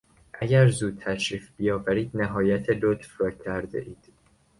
[0.33, 4.09] اگر زود تشریف بیاورید نهایت لطف را کردهاید.